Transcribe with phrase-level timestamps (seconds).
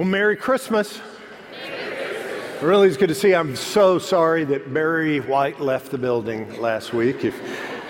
[0.00, 0.98] Well, Merry Christmas.
[2.62, 3.34] Really, it's good to see.
[3.34, 7.22] I'm so sorry that Barry White left the building last week.
[7.22, 7.38] If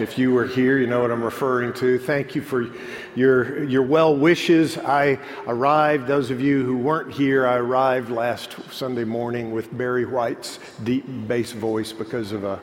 [0.01, 2.01] if you were here, you know what I'm referring to.
[2.01, 2.67] Thank you for
[3.15, 4.77] your your well wishes.
[4.77, 6.09] I arrived.
[6.09, 11.05] Those of you who weren't here, I arrived last Sunday morning with Barry White's deep
[11.29, 12.61] bass voice because of a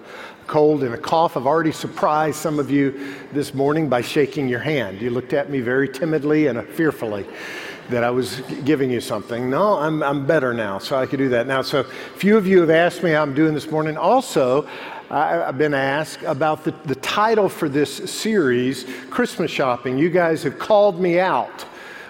[0.48, 1.38] cold and a cough.
[1.38, 4.99] I've already surprised some of you this morning by shaking your hand.
[4.99, 7.26] You looked at me very timidly and fearfully
[7.90, 9.50] that I was giving you something.
[9.50, 11.62] No, I'm, I'm better now, so I could do that now.
[11.62, 13.98] So, a few of you have asked me how I'm doing this morning.
[13.98, 14.68] Also,
[15.10, 19.98] I, have been asked about the, the title for this series, Christmas Shopping.
[19.98, 21.66] You guys have called me out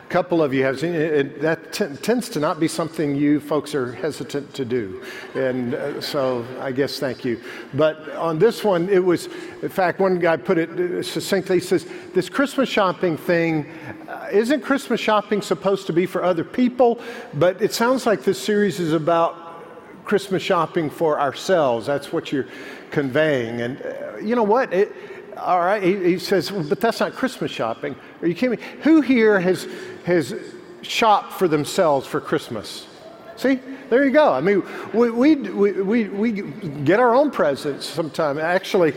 [0.09, 1.41] couple of you have seen it.
[1.41, 5.03] That t- tends to not be something you folks are hesitant to do.
[5.36, 7.41] And uh, so I guess thank you.
[7.73, 9.28] But on this one, it was,
[9.61, 11.58] in fact, one guy put it uh, succinctly.
[11.58, 13.69] He says, This Christmas shopping thing,
[14.08, 17.02] uh, isn't Christmas shopping supposed to be for other people?
[17.33, 21.85] But it sounds like this series is about Christmas shopping for ourselves.
[21.85, 22.47] That's what you're
[22.91, 23.61] conveying.
[23.61, 24.73] And uh, you know what?
[24.73, 24.95] It,
[25.39, 27.95] all right, he, he says, well, but that's not Christmas shopping.
[28.21, 28.66] Are you kidding me?
[28.83, 29.67] Who here has,
[30.05, 30.35] has
[30.81, 32.88] shopped for themselves for Christmas?
[33.35, 34.33] See, there you go.
[34.33, 34.63] I mean,
[34.94, 38.39] we, we, we, we get our own presents sometimes.
[38.39, 38.94] Actually,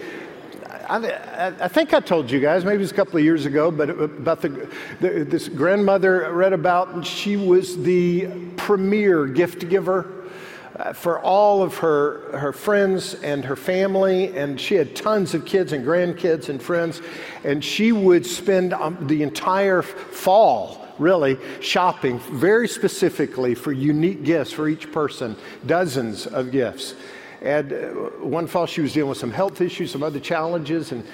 [0.88, 3.70] I, I, think I told you guys, maybe it was a couple of years ago,
[3.70, 4.69] but about the,
[5.00, 10.19] the this grandmother I read about, and she was the premier gift giver
[10.95, 15.72] for all of her, her friends and her family, and she had tons of kids
[15.72, 17.03] and grandkids and friends,
[17.45, 24.53] and she would spend um, the entire fall really shopping very specifically for unique gifts
[24.53, 25.34] for each person,
[25.66, 26.94] dozens of gifts.
[27.43, 27.88] And uh,
[28.21, 31.04] one fall, she was dealing with some health issues, some other challenges, and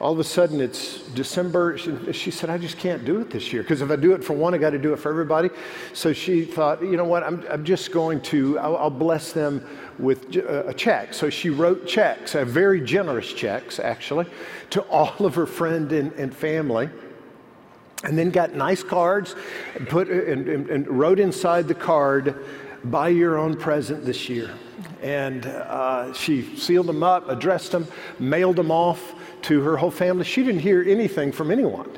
[0.00, 1.78] all of a sudden it's December.
[1.78, 4.22] She, she said, I just can't do it this year because if I do it
[4.22, 5.50] for one, I got to do it for everybody.
[5.92, 9.66] So she thought, you know what, I'm, I'm just going to, I'll, I'll bless them
[9.98, 11.14] with a check.
[11.14, 14.26] So she wrote checks, very generous checks actually,
[14.70, 16.90] to all of her friend and, and family
[18.04, 19.34] and then got nice cards
[19.74, 22.36] and put and, and, and, wrote inside the card
[22.84, 24.50] buy your own present this year
[25.02, 27.86] and uh, she sealed them up addressed them
[28.18, 30.24] mailed them off to her whole family.
[30.24, 31.90] She didn't hear anything from anyone.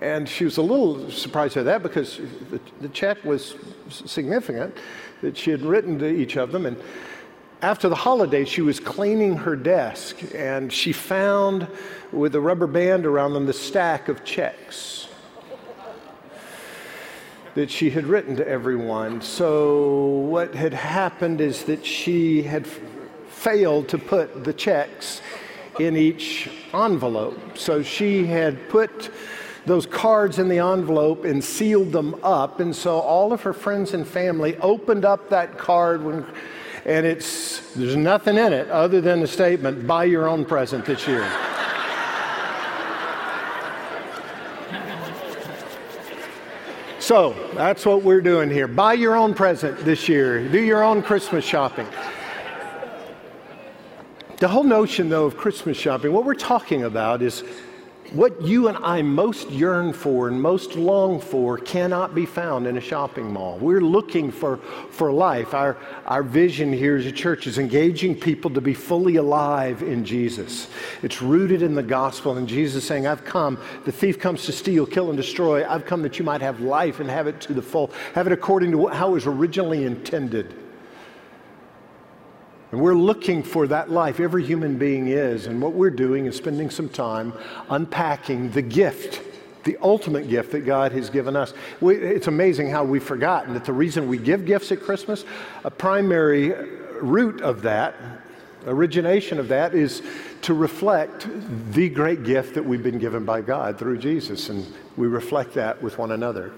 [0.00, 2.18] And she was a little surprised at that because
[2.50, 3.54] the, the check was
[3.88, 4.76] significant
[5.20, 6.66] that she had written to each of them.
[6.66, 6.76] And
[7.62, 11.68] after the holidays, she was cleaning her desk and she found
[12.10, 15.06] with a rubber band around them the stack of checks
[17.54, 19.20] that she had written to everyone.
[19.20, 22.66] So, what had happened is that she had
[23.28, 25.20] failed to put the checks
[25.78, 27.56] in each envelope.
[27.56, 29.10] So she had put
[29.64, 32.60] those cards in the envelope and sealed them up.
[32.60, 36.26] And so all of her friends and family opened up that card when,
[36.84, 41.06] and it's there's nothing in it other than the statement, buy your own present this
[41.06, 41.30] year.
[46.98, 48.66] so that's what we're doing here.
[48.66, 50.48] Buy your own present this year.
[50.48, 51.86] Do your own Christmas shopping.
[54.42, 57.44] The whole notion, though, of Christmas shopping, what we're talking about is
[58.10, 62.76] what you and I most yearn for and most long for cannot be found in
[62.76, 63.56] a shopping mall.
[63.58, 65.54] We're looking for, for life.
[65.54, 65.76] Our,
[66.06, 70.66] our vision here as a church is engaging people to be fully alive in Jesus.
[71.04, 74.86] It's rooted in the gospel and Jesus saying, I've come, the thief comes to steal,
[74.86, 75.64] kill, and destroy.
[75.64, 78.32] I've come that you might have life and have it to the full, have it
[78.32, 80.61] according to how it was originally intended.
[82.72, 84.18] And we're looking for that life.
[84.18, 85.46] Every human being is.
[85.46, 87.34] And what we're doing is spending some time
[87.68, 89.20] unpacking the gift,
[89.64, 91.52] the ultimate gift that God has given us.
[91.82, 95.26] We, it's amazing how we've forgotten that the reason we give gifts at Christmas,
[95.64, 96.52] a primary
[97.02, 97.94] root of that,
[98.64, 100.02] origination of that, is
[100.40, 101.28] to reflect
[101.72, 104.48] the great gift that we've been given by God through Jesus.
[104.48, 106.52] And we reflect that with one another.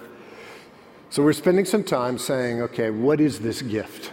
[1.10, 4.12] So we're spending some time saying, okay, what is this gift?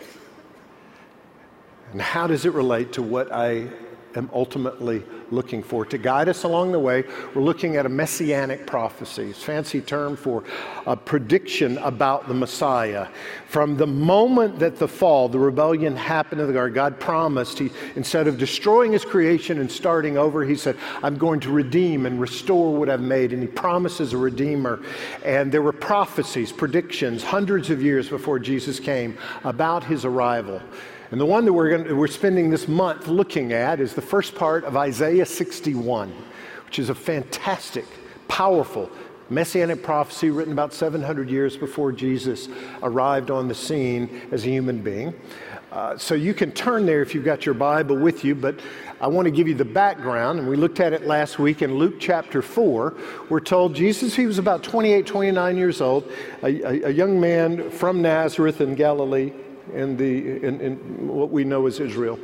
[1.92, 3.68] And how does it relate to what I
[4.16, 5.86] am ultimately looking for?
[5.86, 7.04] To guide us along the way,
[7.34, 9.30] we're looking at a messianic prophecy.
[9.30, 10.44] It's a fancy term for
[10.86, 13.08] a prediction about the Messiah.
[13.48, 17.72] From the moment that the fall, the rebellion happened in the garden, God promised, he,
[17.96, 22.20] instead of destroying his creation and starting over, he said, I'm going to redeem and
[22.20, 23.34] restore what I've made.
[23.34, 24.82] And he promises a redeemer.
[25.26, 30.62] And there were prophecies, predictions, hundreds of years before Jesus came about his arrival.
[31.12, 34.34] And the one that we're, going we're spending this month looking at is the first
[34.34, 36.10] part of Isaiah 61,
[36.66, 37.86] which is a fantastic,
[38.30, 38.90] powerful,
[39.30, 42.48] messianic prophecy written about 700 years before Jesus
[42.82, 45.14] arrived on the scene as a human being.
[45.74, 48.62] Uh, so you can turn there if you've got your Bible with you, but
[49.02, 50.40] I want to give you the background.
[50.40, 52.96] And we looked at it last week in Luke chapter 4.
[53.30, 56.10] We're told Jesus, he was about 28, 29 years old,
[56.42, 59.34] a, a, a young man from Nazareth in Galilee,
[59.74, 62.20] in, the, in, in what we know as Israel.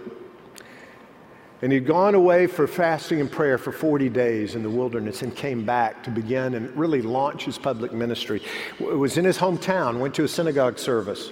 [1.62, 5.36] And he'd gone away for fasting and prayer for 40 days in the wilderness and
[5.36, 8.44] came back to begin and really launch his public ministry.
[8.80, 11.32] It was in his hometown, went to a synagogue service.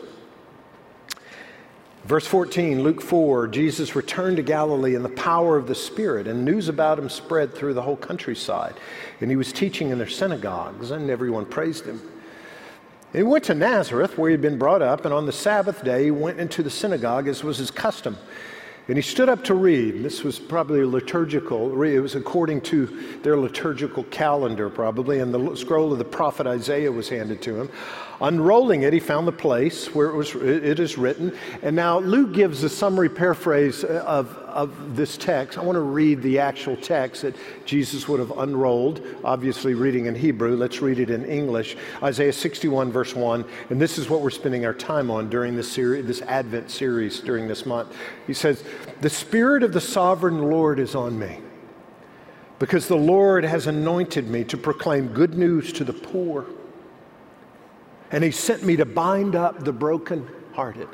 [2.05, 6.45] Verse 14, Luke 4, Jesus returned to Galilee in the power of the Spirit, and
[6.45, 8.75] news about him spread through the whole countryside.
[9.21, 11.99] And he was teaching in their synagogues, and everyone praised him.
[13.15, 15.85] And he went to Nazareth, where he had been brought up, and on the Sabbath
[15.85, 18.17] day he went into the synagogue, as was his custom.
[18.89, 20.03] And he stood up to read.
[20.03, 25.93] This was probably liturgical, it was according to their liturgical calendar, probably, and the scroll
[25.93, 27.69] of the prophet Isaiah was handed to him.
[28.19, 31.33] Unrolling it, he found the place where it, was, it is written.
[31.61, 35.57] And now Luke gives a summary paraphrase uh, of, of this text.
[35.57, 37.35] I want to read the actual text that
[37.65, 40.55] Jesus would have unrolled, obviously reading in Hebrew.
[40.55, 41.75] Let's read it in English.
[42.01, 43.45] Isaiah 61, verse 1.
[43.69, 47.19] And this is what we're spending our time on during this, series, this Advent series
[47.19, 47.93] during this month.
[48.25, 48.63] He says,
[49.01, 51.41] The Spirit of the sovereign Lord is on me
[52.57, 56.45] because the Lord has anointed me to proclaim good news to the poor.
[58.11, 60.87] And he sent me to bind up the brokenhearted,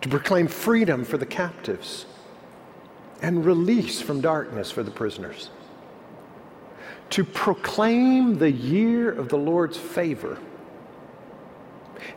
[0.00, 2.06] to proclaim freedom for the captives,
[3.20, 5.50] and release from darkness for the prisoners,
[7.10, 10.38] to proclaim the year of the Lord's favor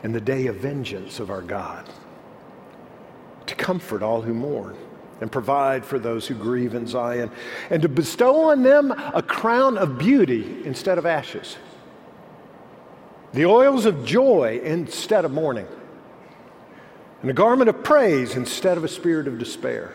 [0.04, 1.90] and the day of vengeance of our God,
[3.48, 4.78] to comfort all who mourn
[5.22, 7.32] and provide for those who grieve in Zion,
[7.70, 11.58] and to bestow on them a crown of beauty instead of ashes.
[13.34, 15.68] The oils of joy instead of mourning,
[17.22, 19.92] and a garment of praise instead of a spirit of despair.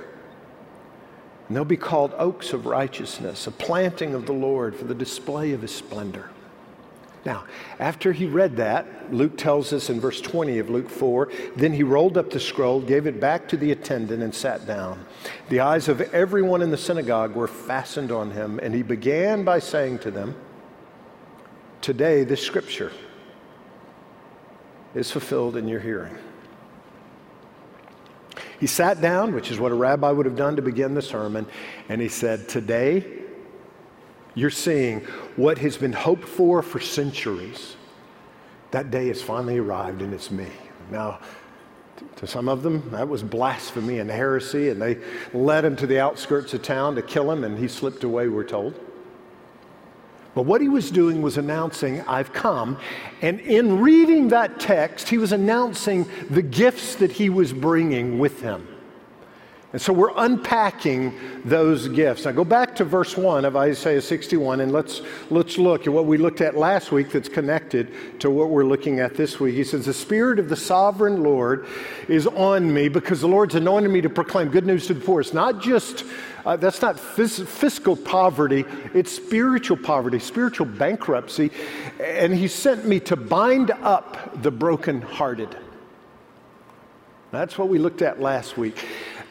[1.49, 5.53] And they'll be called oaks of righteousness, a planting of the Lord for the display
[5.53, 6.31] of his splendor.
[7.25, 7.45] Now,
[7.81, 11.83] after he read that, Luke tells us in verse 20 of Luke 4 then he
[11.83, 15.05] rolled up the scroll, gave it back to the attendant, and sat down.
[15.49, 19.59] The eyes of everyone in the synagogue were fastened on him, and he began by
[19.59, 20.37] saying to them,
[21.81, 22.93] Today, this scripture
[24.95, 26.17] is fulfilled in your hearing.
[28.59, 31.47] He sat down, which is what a rabbi would have done to begin the sermon,
[31.89, 33.05] and he said, Today,
[34.35, 35.01] you're seeing
[35.37, 37.77] what has been hoped for for centuries.
[38.71, 40.49] That day has finally arrived, and it's me.
[40.91, 41.21] Now,
[42.17, 44.99] to some of them, that was blasphemy and heresy, and they
[45.33, 48.45] led him to the outskirts of town to kill him, and he slipped away, we're
[48.45, 48.79] told.
[50.37, 52.79] But what he was doing was announcing, I've come.
[53.23, 58.43] And in reading that text, he was announcing the gifts that he was bringing with
[58.43, 58.69] him.
[59.73, 62.27] And so we're unpacking those gifts.
[62.27, 66.05] Now go back to verse 1 of Isaiah 61 and let's, let's look at what
[66.05, 69.55] we looked at last week that's connected to what we're looking at this week.
[69.55, 71.67] He says, The Spirit of the sovereign Lord
[72.09, 75.23] is on me because the Lord's anointed me to proclaim good news to the poor.
[75.23, 76.05] It's not just
[76.47, 81.51] uh, that's not phys- fiscal poverty, it's spiritual poverty, spiritual bankruptcy.
[82.01, 85.57] And he sent me to bind up the brokenhearted.
[87.33, 88.87] That's what we looked at last week.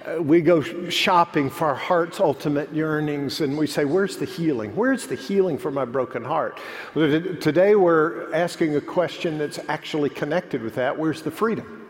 [0.05, 4.75] Uh, we go shopping for our heart's ultimate yearnings and we say, Where's the healing?
[4.75, 6.59] Where's the healing for my broken heart?
[6.93, 11.84] Today we're asking a question that's actually connected with that Where's the freedom?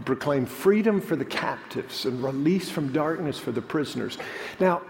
[0.00, 4.18] To proclaim freedom for the captives and release from darkness for the prisoners.
[4.58, 4.82] Now,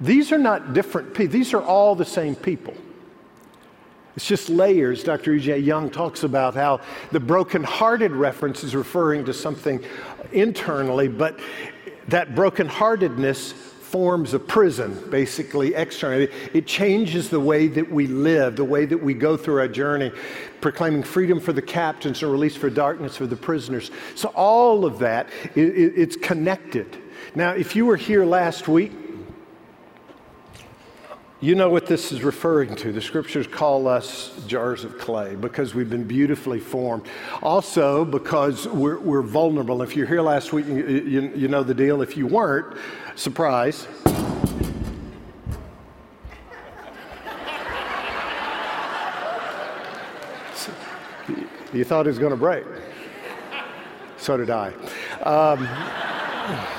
[0.00, 2.74] these are not different people, these are all the same people.
[4.16, 5.04] It's just layers.
[5.04, 5.34] Dr.
[5.34, 5.60] E.J.
[5.60, 6.80] Young talks about how
[7.12, 9.84] the brokenhearted reference is referring to something
[10.32, 11.38] internally, but
[12.08, 13.52] that brokenheartedness
[13.88, 16.28] forms a prison, basically, externally.
[16.52, 20.12] It changes the way that we live, the way that we go through our journey,
[20.60, 23.90] proclaiming freedom for the captains and release for darkness for the prisoners.
[24.14, 26.98] So, all of that, it, it, it's connected.
[27.34, 28.92] Now, if you were here last week,
[31.40, 32.92] you know what this is referring to.
[32.92, 37.06] The scriptures call us jars of clay because we've been beautifully formed.
[37.42, 39.80] Also, because we're, we're vulnerable.
[39.82, 42.02] If you're here last week, you, you, you know the deal.
[42.02, 42.76] If you weren't,
[43.14, 43.86] surprise.
[51.72, 52.64] You thought it was going to break.
[54.16, 54.72] So did I.
[55.22, 56.77] Um,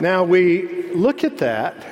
[0.00, 1.84] Now we look at that,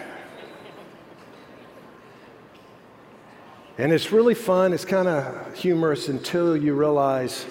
[3.79, 4.73] and it's really fun.
[4.73, 7.47] It's kind of humorous until you realize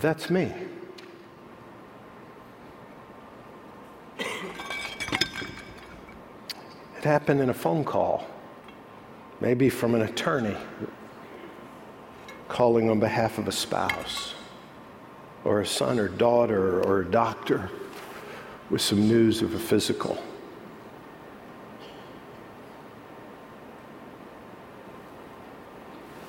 [0.00, 0.52] that's me.
[4.18, 4.26] It
[7.04, 8.26] happened in a phone call,
[9.40, 10.56] maybe from an attorney
[12.48, 14.33] calling on behalf of a spouse
[15.44, 17.70] or a son or daughter or a doctor
[18.70, 20.22] with some news of a physical.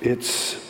[0.00, 0.62] It's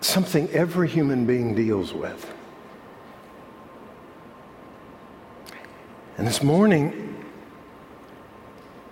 [0.00, 2.32] something every human being deals with.
[6.16, 7.24] And this morning,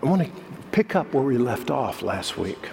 [0.03, 0.31] I want to
[0.73, 2.69] pick up where we left off last week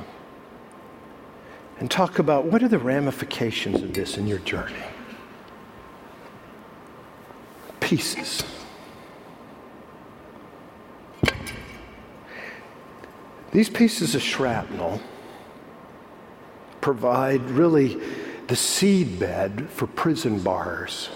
[1.79, 4.73] and talk about what are the ramifications of this in your journey.
[7.79, 8.43] Pieces.
[13.51, 15.01] These pieces of shrapnel
[16.81, 17.95] provide really
[18.47, 21.09] the seedbed for prison bars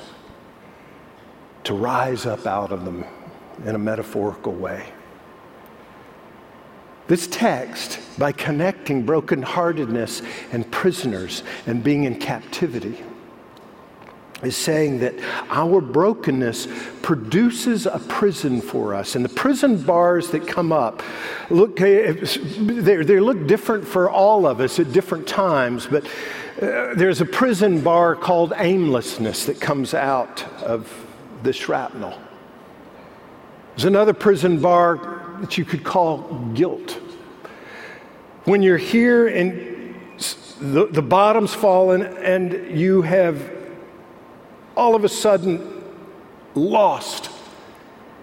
[1.64, 3.06] to rise up out of them
[3.66, 4.90] in a metaphorical way.
[7.08, 12.98] This text, by connecting brokenheartedness and prisoners and being in captivity,
[14.44, 15.14] is saying that
[15.50, 16.68] our brokenness
[17.02, 19.16] produces a prison for us.
[19.16, 21.04] And the prison bars that come up
[21.50, 26.06] look, they, they look different for all of us at different times, but
[26.62, 30.92] uh, there's a prison bar called aimlessness that comes out of
[31.44, 32.14] the shrapnel.
[33.76, 37.00] There's another prison bar that you could call guilt.
[38.46, 39.96] When you're here and
[40.60, 43.52] the, the bottom's fallen and you have
[44.76, 45.84] all of a sudden
[46.56, 47.30] lost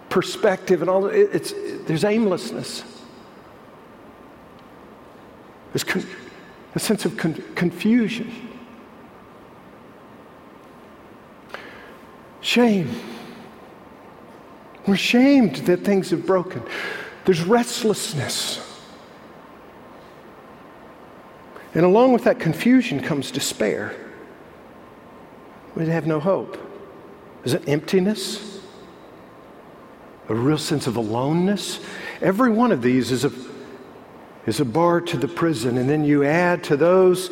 [0.09, 1.53] perspective and all it, it's
[1.87, 2.83] there's aimlessness.
[5.73, 6.05] There's con,
[6.75, 8.33] a sense of con, confusion.
[12.41, 12.89] Shame.
[14.87, 16.63] We're shamed that things have broken.
[17.25, 18.68] There's restlessness.
[21.75, 23.95] And along with that confusion comes despair.
[25.75, 26.59] We have no hope.
[27.45, 28.61] Is it emptiness?
[30.29, 31.81] A real sense of aloneness?
[32.21, 33.33] Every one of these is a,
[34.47, 35.79] is a bar to the prison.
[35.79, 37.31] And then you add to those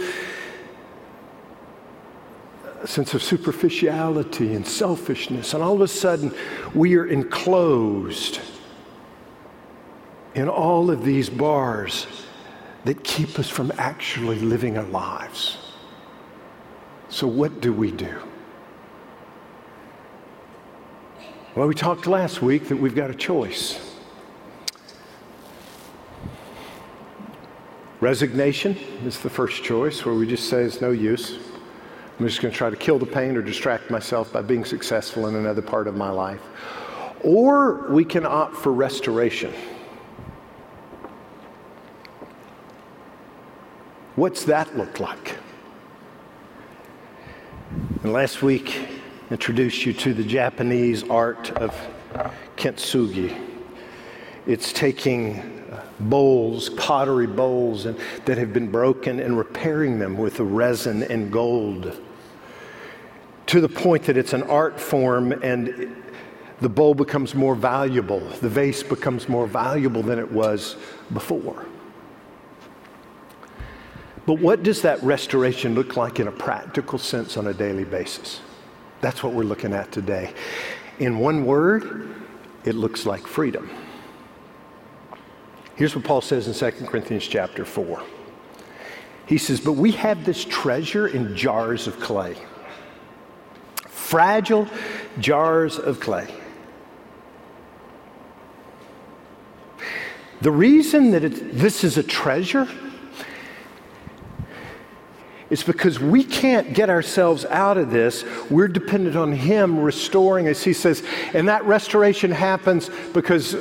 [2.82, 5.54] a sense of superficiality and selfishness.
[5.54, 6.32] And all of a sudden,
[6.74, 8.40] we are enclosed
[10.34, 12.06] in all of these bars
[12.86, 15.58] that keep us from actually living our lives.
[17.08, 18.16] So, what do we do?
[21.56, 23.80] Well, we talked last week that we've got a choice.
[28.00, 31.38] Resignation is the first choice, where we just say it's no use.
[32.18, 35.26] I'm just going to try to kill the pain or distract myself by being successful
[35.26, 36.42] in another part of my life.
[37.24, 39.52] Or we can opt for restoration.
[44.16, 45.36] What's that look like?
[48.02, 48.88] And last week,
[49.30, 51.74] introduced you to the Japanese art of
[52.56, 53.38] kintsugi.
[54.46, 55.64] It's taking
[56.00, 62.00] bowls, pottery bowls, and, that have been broken and repairing them with resin and gold
[63.46, 66.02] to the point that it's an art form and
[66.60, 70.76] the bowl becomes more valuable, the vase becomes more valuable than it was
[71.12, 71.66] before.
[74.26, 78.40] But what does that restoration look like in a practical sense on a daily basis?
[79.00, 80.34] That's what we're looking at today.
[80.98, 82.12] In one word,
[82.64, 83.70] it looks like freedom.
[85.76, 88.02] Here's what Paul says in 2 Corinthians chapter 4.
[89.26, 92.36] He says, But we have this treasure in jars of clay,
[93.86, 94.68] fragile
[95.20, 96.34] jars of clay.
[100.40, 101.20] The reason that
[101.52, 102.68] this is a treasure
[105.48, 108.24] it's because we can't get ourselves out of this.
[108.50, 110.62] We're dependent on Him restoring us.
[110.62, 113.54] He says, and that restoration happens because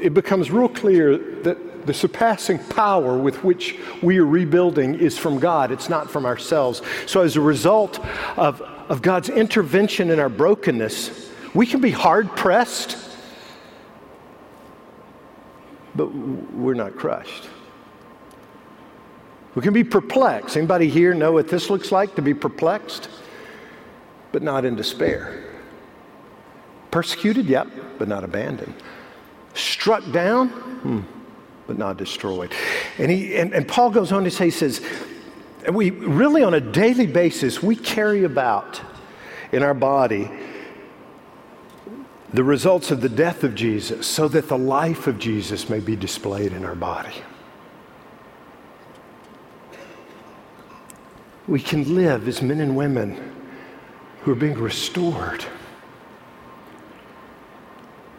[0.00, 5.38] it becomes real clear that the surpassing power with which we are rebuilding is from
[5.38, 6.82] God, it's not from ourselves.
[7.06, 7.98] So, as a result
[8.36, 12.96] of, of God's intervention in our brokenness, we can be hard pressed,
[15.94, 17.48] but we're not crushed.
[19.54, 20.56] We can be perplexed.
[20.56, 23.08] Anybody here know what this looks like to be perplexed?
[24.32, 25.44] but not in despair.
[26.90, 27.68] Persecuted, yep,
[27.98, 28.74] but not abandoned.
[29.54, 31.00] Struck down, hmm,
[31.66, 32.52] but not destroyed.
[32.98, 34.80] And, he, and, and Paul goes on to say, he says,
[35.70, 38.80] we really on a daily basis, we carry about
[39.52, 40.30] in our body
[42.32, 45.94] the results of the death of Jesus so that the life of Jesus may be
[45.94, 47.12] displayed in our body.
[51.46, 53.32] We can live as men and women
[54.22, 55.44] who are being restored.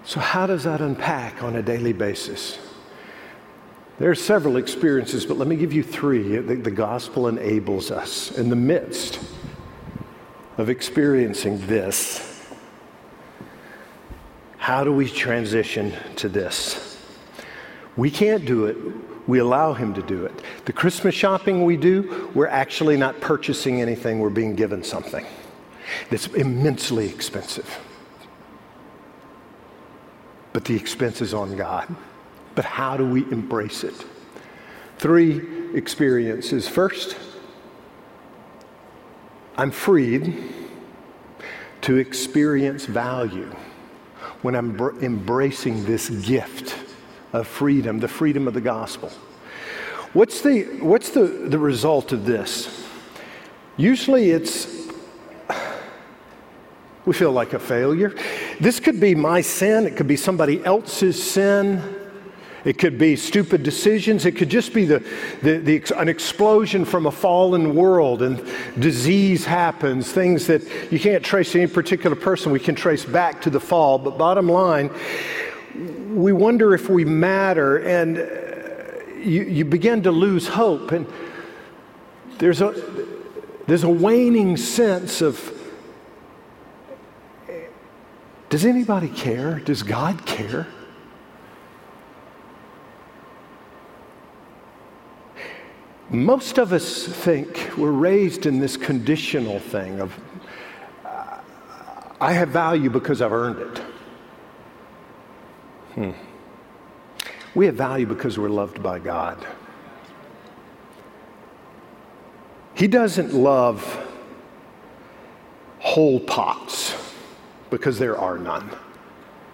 [0.05, 2.59] So, how does that unpack on a daily basis?
[3.99, 8.37] There are several experiences, but let me give you three that the gospel enables us
[8.37, 9.19] in the midst
[10.57, 12.29] of experiencing this.
[14.57, 16.97] How do we transition to this?
[17.95, 18.77] We can't do it.
[19.27, 20.41] We allow him to do it.
[20.65, 25.25] The Christmas shopping we do, we're actually not purchasing anything, we're being given something
[26.09, 27.79] that's immensely expensive.
[30.51, 31.93] But the expense is on God.
[32.55, 34.05] But how do we embrace it?
[34.97, 36.67] Three experiences.
[36.67, 37.17] First,
[39.57, 40.53] I'm freed
[41.81, 43.53] to experience value
[44.41, 46.82] when I'm embracing this gift
[47.33, 49.11] of freedom, the freedom of the gospel.
[50.13, 52.87] What's the, what's the, the result of this?
[53.77, 54.87] Usually it's,
[57.05, 58.15] we feel like a failure.
[58.59, 61.99] This could be my sin, it could be somebody else's sin.
[62.65, 64.25] It could be stupid decisions.
[64.25, 65.05] It could just be the,
[65.41, 68.41] the, the, an explosion from a fallen world and
[68.79, 72.53] disease happens, things that you can't trace to any particular person.
[72.53, 73.97] We can trace back to the fall.
[73.97, 74.91] But bottom line,
[75.75, 80.91] we wonder if we matter and uh, you, you begin to lose hope.
[80.91, 81.07] And
[82.37, 82.73] there's a,
[83.67, 85.51] there's a waning sense of
[88.49, 89.59] does anybody care?
[89.61, 90.67] Does God care?
[96.11, 100.15] Most of us think we're raised in this conditional thing of,
[102.21, 103.82] I have value because I've earned it.
[105.95, 106.11] Hmm.
[107.55, 109.45] We have value because we're loved by God.
[112.73, 113.99] He doesn't love
[115.79, 116.95] whole pots
[117.69, 118.69] because there are none,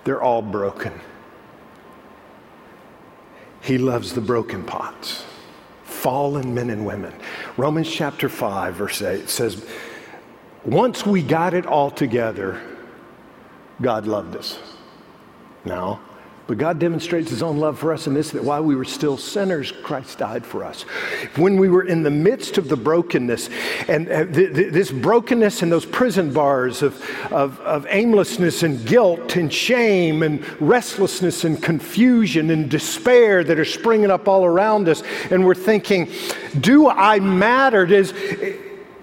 [0.03, 0.93] they're all broken.
[3.61, 5.25] He loves the broken pots
[5.99, 7.13] fallen men and women.
[7.57, 9.65] Romans chapter 5, verse 8 says,
[10.63, 12.61] Once we got it all together,
[13.81, 14.59] God loved us.
[15.65, 15.99] Now,
[16.49, 19.17] but God demonstrates his own love for us in this that while we were still
[19.17, 20.81] sinners, Christ died for us.
[21.35, 23.51] When we were in the midst of the brokenness,
[23.87, 26.99] and uh, th- th- this brokenness and those prison bars of,
[27.31, 33.63] of, of aimlessness and guilt and shame and restlessness and confusion and despair that are
[33.63, 36.11] springing up all around us, and we're thinking,
[36.59, 37.85] Do I matter?
[37.85, 38.11] Does,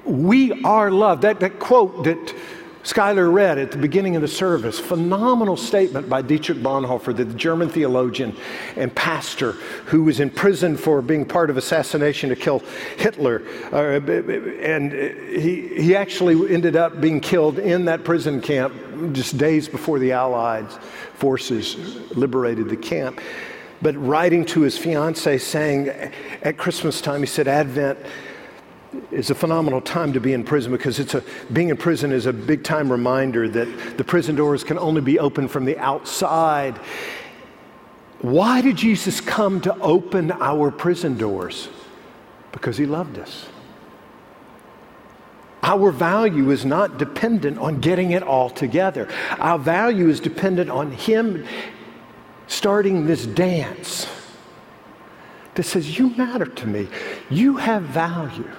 [0.05, 1.23] we are loved.
[1.23, 2.35] That, that quote that
[2.87, 7.69] Skylar read at the beginning of the service, phenomenal statement by Dietrich Bonhoeffer, the German
[7.69, 8.37] theologian
[8.77, 9.53] and pastor
[9.87, 12.61] who was in prison for being part of assassination to kill
[12.97, 13.43] Hitler.
[13.73, 13.99] Uh,
[14.61, 18.73] and he, he actually ended up being killed in that prison camp
[19.13, 20.71] just days before the Allied
[21.15, 21.75] forces
[22.17, 23.21] liberated the camp.
[23.83, 27.99] But writing to his fiancee saying at Christmas time, he said, Advent
[29.11, 32.27] is a phenomenal time to be in prison because it's a, being in prison is
[32.27, 36.77] a big time reminder that the prison doors can only be opened from the outside.
[38.21, 41.69] Why did Jesus come to open our prison doors?
[42.53, 43.47] Because he loved us.
[45.63, 49.09] Our value is not dependent on getting it all together.
[49.39, 51.45] Our value is dependent on him
[52.47, 54.07] starting this dance
[55.55, 56.89] that says, You matter to me.
[57.31, 58.51] You have value.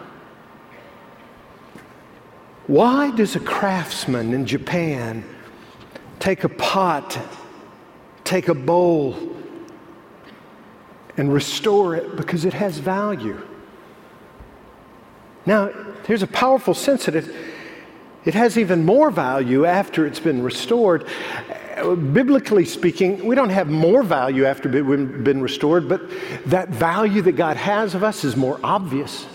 [2.68, 5.24] Why does a craftsman in Japan
[6.20, 7.18] take a pot,
[8.26, 9.16] take a bowl,
[11.16, 12.18] and restore it?
[12.18, 13.42] Because it has value.
[15.46, 15.72] Now,
[16.08, 17.34] there's a powerful sense that it,
[18.26, 21.08] it has even more value after it's been restored.
[21.78, 26.02] Biblically speaking, we don't have more value after we've been restored, but
[26.48, 29.26] that value that God has of us is more obvious.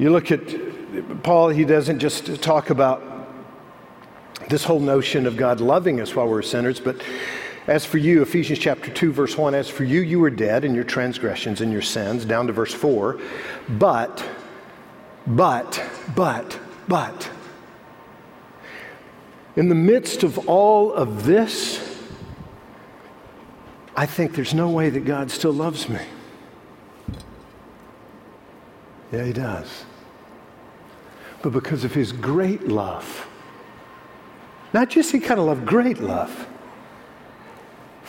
[0.00, 3.02] You look at Paul, he doesn't just talk about
[4.48, 6.96] this whole notion of God loving us while we're sinners, but
[7.66, 10.74] as for you, Ephesians chapter 2, verse 1, as for you, you were dead in
[10.74, 13.20] your transgressions and your sins, down to verse 4.
[13.68, 14.26] But,
[15.26, 15.84] but,
[16.16, 16.58] but,
[16.88, 17.30] But
[19.54, 21.78] in the midst of all of this,
[23.94, 26.00] I think there's no way that God still loves me.
[29.12, 29.84] Yeah, He does.
[31.42, 33.26] But because of His great love,
[34.72, 36.46] not just He kind of love, great love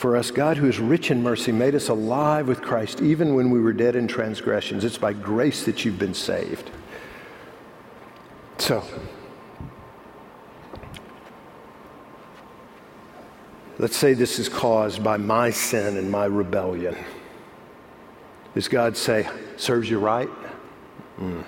[0.01, 3.51] for us, God, who is rich in mercy, made us alive with Christ even when
[3.51, 4.83] we were dead in transgressions.
[4.83, 6.71] It's by grace that you've been saved.
[8.57, 8.83] So,
[13.77, 16.95] let's say this is caused by my sin and my rebellion.
[18.55, 20.29] Does God say, serves you right?
[21.19, 21.43] Mm.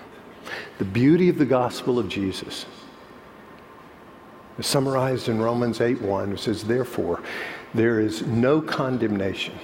[0.78, 2.66] The beauty of the gospel of Jesus
[4.58, 6.34] is summarized in Romans 8 1.
[6.34, 7.22] It says, Therefore,
[7.74, 9.58] there is no condemnation.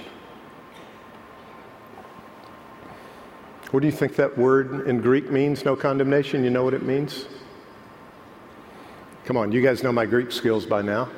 [3.70, 6.42] What do you think that word in Greek means, no condemnation?
[6.42, 7.26] You know what it means?
[9.24, 11.08] Come on, you guys know my Greek skills by now.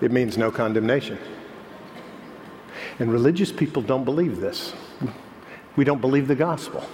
[0.00, 1.18] It means no condemnation.
[3.00, 4.74] And religious people don't believe this.
[5.74, 6.84] We don't believe the gospel.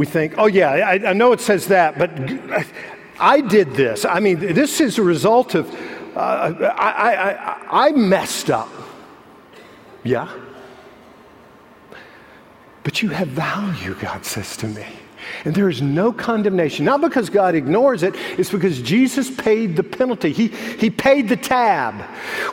[0.00, 2.10] We think, oh, yeah, I, I know it says that, but
[3.20, 4.06] I did this.
[4.06, 5.70] I mean, this is a result of
[6.16, 8.70] uh, I, I, I messed up.
[10.02, 10.34] Yeah.
[12.82, 14.86] But you have value, God says to me.
[15.44, 19.82] And there is no condemnation, not because God ignores it, it's because Jesus paid the
[19.82, 20.32] penalty.
[20.32, 22.00] He, he paid the tab.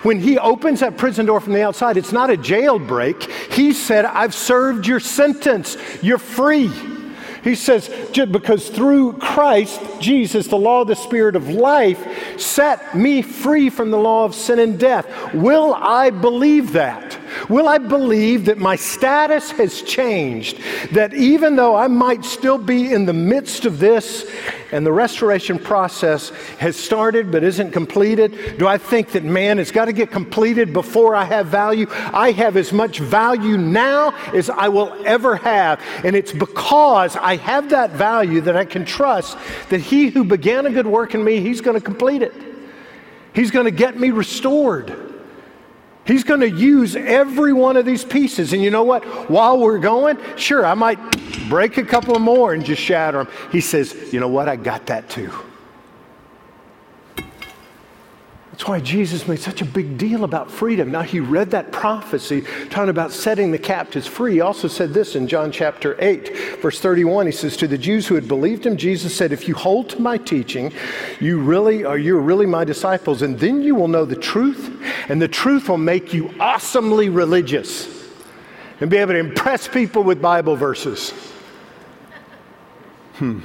[0.03, 3.31] When He opens that prison door from the outside, it's not a jailbreak.
[3.53, 6.96] He said, I've served your sentence, you're free.
[7.47, 13.21] He says, because through Christ, Jesus, the law of the Spirit of life, set me
[13.21, 15.07] free from the law of sin and death.
[15.33, 17.17] Will I believe that?
[17.50, 20.60] Will I believe that my status has changed?
[20.91, 24.30] That even though I might still be in the midst of this
[24.71, 29.71] and the restoration process has started but isn't completed, do I think that man has
[29.71, 31.88] got to get completed before I have value?
[31.89, 35.82] I have as much value now as I will ever have.
[36.04, 39.38] And it's because I have that value that I can trust
[39.69, 42.34] that he who began a good work in me, he's going to complete it.
[43.34, 45.06] He's going to get me restored.
[46.07, 48.53] He's going to use every one of these pieces.
[48.53, 49.03] And you know what?
[49.29, 50.99] While we're going, sure, I might
[51.49, 53.33] break a couple more and just shatter them.
[53.51, 54.47] He says, you know what?
[54.47, 55.31] I got that too.
[58.57, 60.89] That's why Jesus made such a big deal about freedom.
[60.89, 62.41] Now, he read that prophecy
[62.71, 64.33] talking about setting the captives free.
[64.33, 67.27] He also said this in John chapter 8, verse 31.
[67.27, 70.01] He says, To the Jews who had believed him, Jesus said, If you hold to
[70.01, 70.73] my teaching,
[71.19, 74.75] you really are you're really my disciples, and then you will know the truth,
[75.07, 78.09] and the truth will make you awesomely religious
[78.81, 81.11] and be able to impress people with Bible verses.
[83.17, 83.41] Hmm.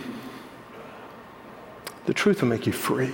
[2.06, 3.12] The truth will make you free.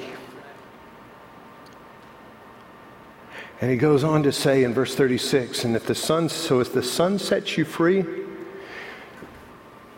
[3.60, 6.72] And he goes on to say in verse 36 and if the Son so if
[6.72, 8.04] the Son sets you free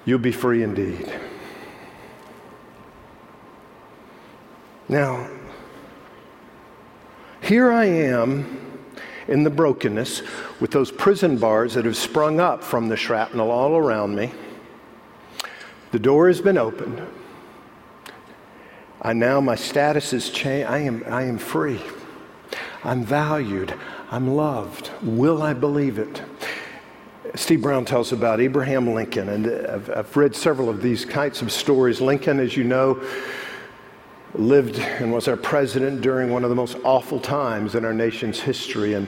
[0.07, 1.13] you'll be free indeed.
[4.89, 5.29] Now
[7.43, 8.79] here i am
[9.29, 10.23] in the brokenness
[10.59, 14.33] with those prison bars that have sprung up from the shrapnel all around me.
[15.93, 17.07] The door has been opened.
[19.03, 20.71] I now my status is changed.
[20.71, 21.81] I am i am free
[22.83, 23.75] I'm valued.
[24.11, 24.91] I'm loved.
[25.03, 26.23] Will I believe it?
[27.35, 31.53] Steve Brown tells about Abraham Lincoln, and I've, I've, read several of these kinds of
[31.53, 32.01] stories.
[32.01, 33.01] Lincoln, as you know,
[34.35, 38.41] lived and was our president during one of the most awful times in our nation's
[38.41, 39.07] history, and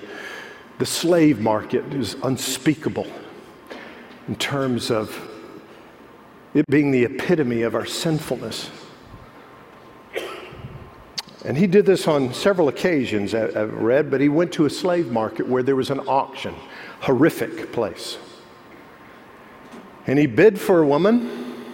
[0.78, 3.06] the slave market is unspeakable
[4.28, 5.28] in terms of
[6.54, 8.70] it being the epitome of our sinfulness.
[11.44, 15.10] And he did this on several occasions, I've read, but he went to a slave
[15.10, 16.54] market where there was an auction,
[17.00, 18.16] horrific place.
[20.06, 21.64] And he bid for a woman,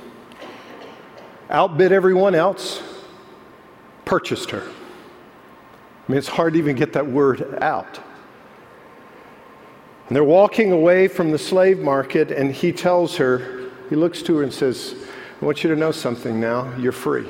[1.51, 2.83] outbid everyone else,
[4.07, 4.63] purchased her.
[4.63, 8.01] I mean, it's hard to even get that word out.
[10.09, 14.37] And they're walking away from the slave market, and he tells her, he looks to
[14.39, 14.95] her and says,
[15.41, 17.29] I want you to know something now, you're free.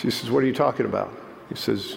[0.00, 1.12] She says, What are you talking about?
[1.48, 1.96] He says,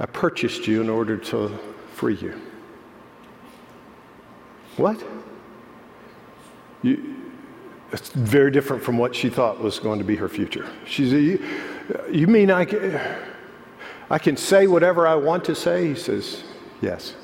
[0.00, 1.58] I purchased you in order to
[1.94, 2.40] free you.
[4.76, 5.02] What?
[6.82, 7.16] You,
[7.92, 10.66] it's very different from what she thought was going to be her future.
[10.86, 11.44] She said, You,
[12.10, 13.00] you mean I can,
[14.08, 15.88] I can say whatever I want to say?
[15.88, 16.44] He says,
[16.80, 17.14] Yes.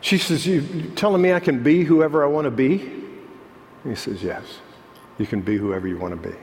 [0.00, 3.02] She says, You telling me I can be whoever I want to be?
[3.82, 4.44] He says, Yes.
[5.18, 6.36] You can be whoever you want to be.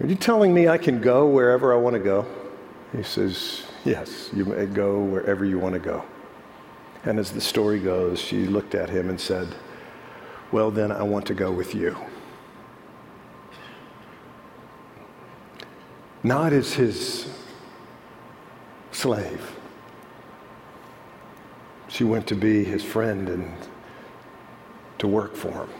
[0.00, 2.26] Are you telling me I can go wherever I want to go?
[2.96, 6.04] He says, Yes, you may go wherever you want to go.
[7.04, 9.48] And as the story goes, she looked at him and said,
[10.52, 11.96] Well, then I want to go with you.
[16.22, 17.28] Not as his
[18.92, 19.56] slave.
[21.88, 23.52] She went to be his friend and
[24.98, 25.79] to work for him.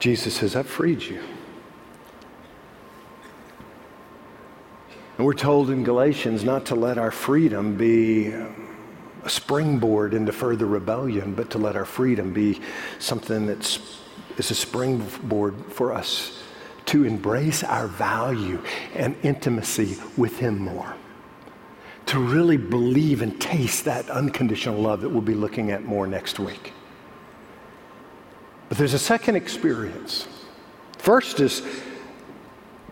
[0.00, 1.22] Jesus says, I've freed you.
[5.16, 10.64] And we're told in Galatians not to let our freedom be a springboard into further
[10.64, 12.60] rebellion, but to let our freedom be
[12.98, 14.00] something that's
[14.38, 16.42] is a springboard for us
[16.86, 18.62] to embrace our value
[18.94, 20.94] and intimacy with Him more.
[22.06, 26.38] To really believe and taste that unconditional love that we'll be looking at more next
[26.40, 26.72] week.
[28.70, 30.28] But there's a second experience.
[30.96, 31.62] First is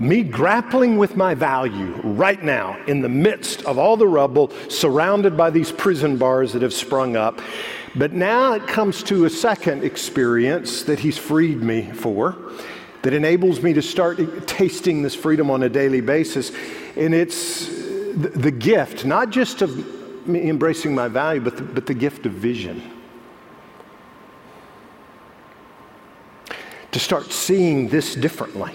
[0.00, 5.36] me grappling with my value right now in the midst of all the rubble, surrounded
[5.36, 7.40] by these prison bars that have sprung up.
[7.94, 12.36] But now it comes to a second experience that he's freed me for
[13.02, 16.50] that enables me to start tasting this freedom on a daily basis.
[16.96, 21.94] And it's the gift, not just of me embracing my value, but the, but the
[21.94, 22.97] gift of vision.
[26.98, 28.74] To start seeing this differently.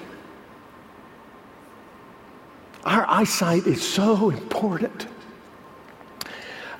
[2.86, 5.08] Our eyesight is so important.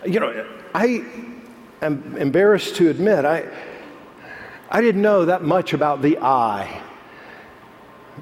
[0.06, 1.06] You know, I
[1.82, 3.46] am embarrassed to admit, I,
[4.70, 6.82] I didn't know that much about the eye.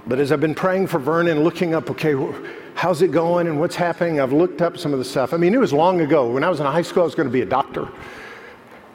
[0.07, 2.15] But as I've been praying for Vernon, looking up, okay,
[2.73, 5.31] how's it going and what's happening, I've looked up some of the stuff.
[5.31, 6.31] I mean, it was long ago.
[6.31, 7.87] When I was in high school, I was going to be a doctor.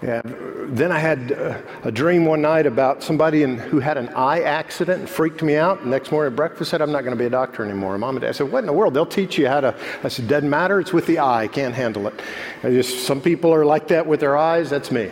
[0.02, 0.20] Yeah.
[0.24, 4.42] Then I had uh, a dream one night about somebody in, who had an eye
[4.42, 5.82] accident and freaked me out.
[5.82, 7.96] The next morning at breakfast, said, I'm not going to be a doctor anymore.
[7.96, 8.92] Mom and dad said, What in the world?
[8.92, 9.74] They'll teach you how to.
[10.02, 10.80] I said, Doesn't matter.
[10.80, 11.48] It's with the eye.
[11.48, 12.20] Can't handle it.
[12.62, 14.68] I just, some people are like that with their eyes.
[14.68, 15.10] That's me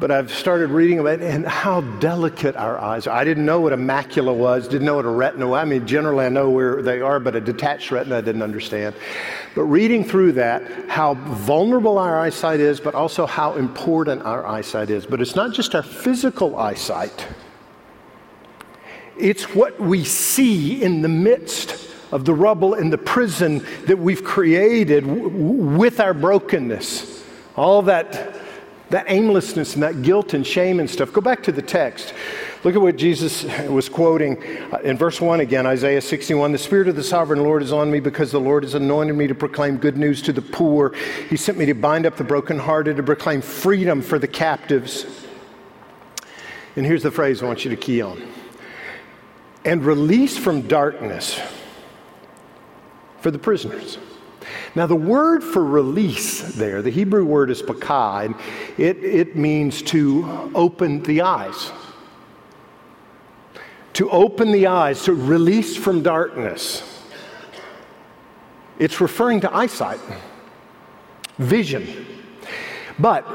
[0.00, 3.16] but I've started reading about and how delicate our eyes are.
[3.16, 5.58] I didn't know what a macula was, didn't know what a retina was.
[5.60, 8.94] I mean, generally I know where they are, but a detached retina I didn't understand.
[9.54, 14.90] But reading through that, how vulnerable our eyesight is, but also how important our eyesight
[14.90, 15.04] is.
[15.04, 17.26] But it's not just our physical eyesight,
[19.18, 24.24] it's what we see in the midst of the rubble in the prison that we've
[24.24, 27.24] created w- with our brokenness.
[27.56, 28.37] All that
[28.90, 31.12] that aimlessness and that guilt and shame and stuff.
[31.12, 32.14] Go back to the text.
[32.64, 36.52] Look at what Jesus was quoting uh, in verse 1 again, Isaiah 61.
[36.52, 39.26] The Spirit of the sovereign Lord is on me because the Lord has anointed me
[39.26, 40.94] to proclaim good news to the poor.
[41.28, 45.06] He sent me to bind up the brokenhearted, to proclaim freedom for the captives.
[46.76, 48.22] And here's the phrase I want you to key on
[49.64, 51.38] and release from darkness
[53.20, 53.98] for the prisoners.
[54.74, 58.34] Now, the word for release there, the Hebrew word is pakah, and
[58.76, 61.72] it, it means to open the eyes.
[63.94, 66.82] To open the eyes, to release from darkness.
[68.78, 70.00] It's referring to eyesight,
[71.38, 72.06] vision.
[72.98, 73.26] But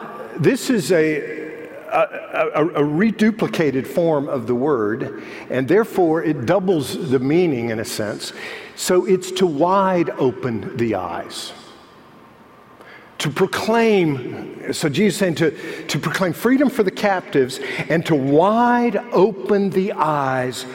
[0.41, 1.42] this is a,
[1.93, 7.79] a, a, a, reduplicated form of the word, and therefore it doubles the meaning in
[7.79, 8.33] a sense.
[8.75, 11.53] So it's to wide open the eyes.
[13.19, 18.97] To proclaim, so Jesus saying to, to proclaim freedom for the captives and to wide
[19.13, 20.65] open the eyes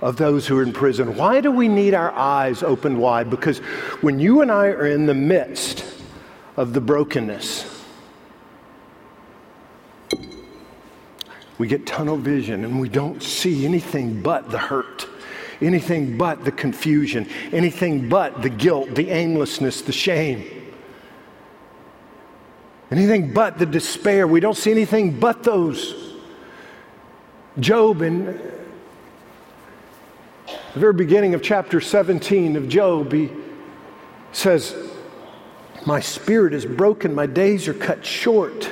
[0.00, 1.16] of those who are in prison.
[1.16, 3.28] Why do we need our eyes opened wide?
[3.28, 3.58] Because
[4.00, 5.84] when you and I are in the midst
[6.56, 7.80] of the brokenness,
[11.60, 15.06] we get tunnel vision and we don't see anything but the hurt
[15.62, 20.44] anything but the confusion, anything but the guilt, the aimlessness, the shame,
[22.90, 24.26] anything but the despair.
[24.26, 26.14] We don't see anything but those.
[27.58, 28.38] Job, in the
[30.74, 33.30] very beginning of chapter 17 of Job, he
[34.32, 34.74] says,
[35.84, 38.70] My spirit is broken, my days are cut short.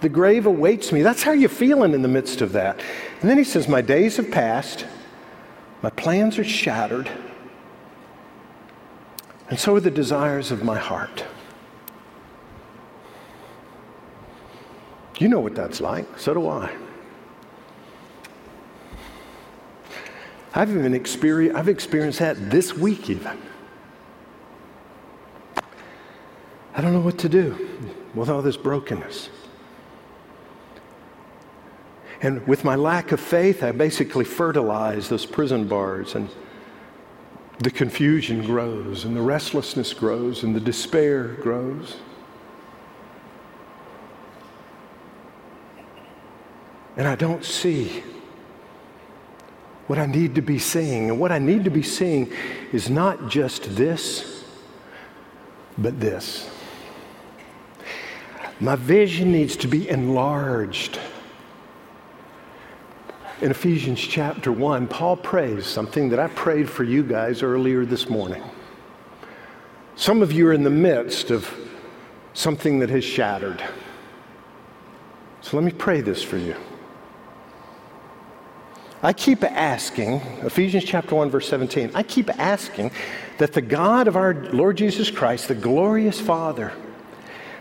[0.00, 1.02] The grave awaits me.
[1.02, 2.80] That's how you're feeling in the midst of that.
[3.20, 4.86] And then he says, My days have passed.
[5.82, 7.08] My plans are shattered,
[9.48, 11.24] and so are the desires of my heart.
[15.18, 16.74] You know what that's like, so do I.
[20.54, 23.38] I've even experienced, I've experienced that this week even.
[26.74, 27.68] I don't know what to do
[28.14, 29.30] with all this brokenness.
[32.20, 36.28] And with my lack of faith, I basically fertilize those prison bars, and
[37.60, 41.96] the confusion grows, and the restlessness grows, and the despair grows.
[46.96, 48.02] And I don't see
[49.86, 51.10] what I need to be seeing.
[51.10, 52.32] And what I need to be seeing
[52.72, 54.44] is not just this,
[55.78, 56.50] but this.
[58.58, 60.98] My vision needs to be enlarged.
[63.40, 68.08] In Ephesians chapter 1, Paul prays something that I prayed for you guys earlier this
[68.08, 68.42] morning.
[69.94, 71.48] Some of you are in the midst of
[72.34, 73.62] something that has shattered.
[75.40, 76.56] So let me pray this for you.
[79.04, 82.90] I keep asking, Ephesians chapter 1, verse 17, I keep asking
[83.38, 86.72] that the God of our Lord Jesus Christ, the glorious Father,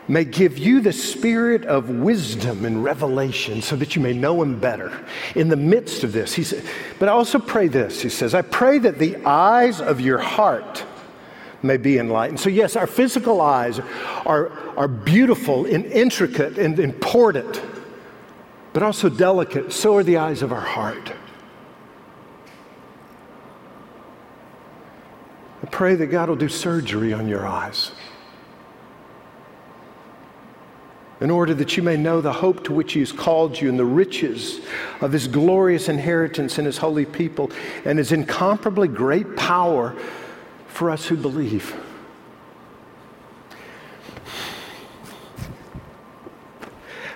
[0.07, 4.59] may give you the spirit of wisdom and revelation so that you may know him
[4.59, 6.33] better in the midst of this.
[6.33, 6.63] He said,
[6.99, 8.01] but I also pray this.
[8.01, 10.85] He says, I pray that the eyes of your heart
[11.61, 12.39] may be enlightened.
[12.39, 13.79] So, yes, our physical eyes
[14.25, 17.61] are, are beautiful and intricate and important,
[18.73, 19.73] but also delicate.
[19.73, 21.11] So are the eyes of our heart.
[25.63, 27.91] I pray that God will do surgery on your eyes.
[31.19, 33.79] In order that you may know the hope to which He has called you and
[33.79, 34.61] the riches
[35.01, 37.51] of His glorious inheritance in His holy people
[37.85, 39.95] and His incomparably great power
[40.67, 41.75] for us who believe.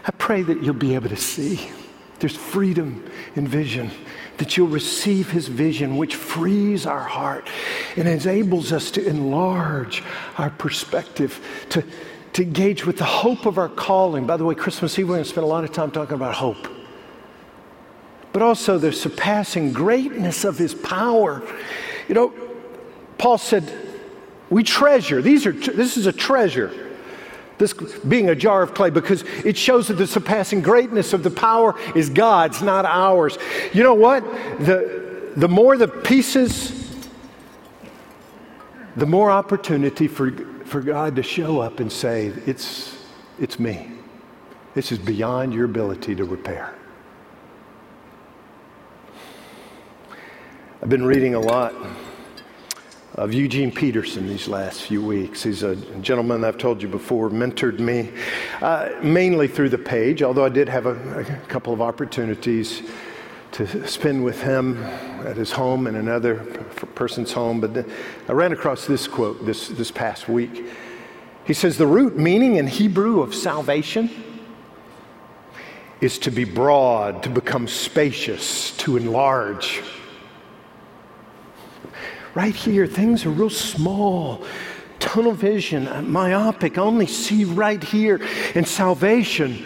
[0.04, 1.70] I pray that you'll be able to see.
[2.20, 3.92] There's freedom in vision,
[4.38, 7.48] that you'll receive His vision, which frees our heart
[7.96, 10.04] and enables us to enlarge
[10.38, 11.84] our perspective, to
[12.34, 14.26] to engage with the hope of our calling.
[14.26, 16.36] By the way, Christmas Eve, we're going to spend a lot of time talking about
[16.36, 16.68] hope.
[18.32, 21.44] But also the surpassing greatness of his power.
[22.08, 22.34] You know,
[23.18, 23.72] Paul said,
[24.50, 25.22] we treasure.
[25.22, 26.90] These are, this is a treasure.
[27.58, 31.30] This being a jar of clay, because it shows that the surpassing greatness of the
[31.30, 33.38] power is God's, not ours.
[33.74, 34.24] You know what?
[34.60, 37.08] The, the more the pieces,
[38.96, 40.32] the more opportunity for
[40.72, 42.98] for God to show up and say, It's,
[43.38, 43.92] it's me.
[44.74, 46.74] This is beyond your ability to repair.
[50.82, 51.76] I've been reading a lot
[53.16, 55.44] of Eugene Peterson these last few weeks.
[55.44, 58.10] He's a gentleman I've told you before, mentored me
[58.62, 62.82] uh, mainly through the page, although I did have a, a couple of opportunities
[63.52, 64.82] to spend with him
[65.26, 66.36] at his home and another
[66.96, 67.60] person's home.
[67.60, 67.86] But
[68.28, 70.66] I ran across this quote this, this past week.
[71.46, 74.10] He says, The root meaning in Hebrew of salvation
[76.00, 79.82] is to be broad, to become spacious, to enlarge.
[82.34, 84.46] Right here, things are real small,
[85.00, 88.22] tunnel vision, myopic, only see right here.
[88.56, 89.66] And salvation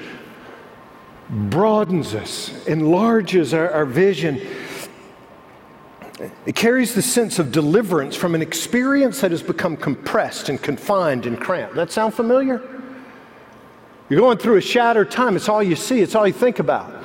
[1.30, 4.42] broadens us, enlarges our, our vision.
[6.46, 11.26] It carries the sense of deliverance from an experience that has become compressed and confined
[11.26, 11.76] and cramped.
[11.76, 12.62] That sound familiar?
[14.10, 15.36] You're going through a shattered time.
[15.36, 17.05] It's all you see, it's all you think about.